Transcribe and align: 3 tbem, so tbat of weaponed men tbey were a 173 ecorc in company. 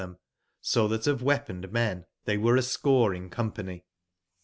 3 0.01 0.07
tbem, 0.07 0.17
so 0.61 0.87
tbat 0.89 1.05
of 1.05 1.21
weaponed 1.21 1.71
men 1.71 2.07
tbey 2.25 2.35
were 2.41 2.53
a 2.55 2.65
173 2.65 2.89
ecorc 2.91 3.15
in 3.15 3.29
company. 3.29 3.85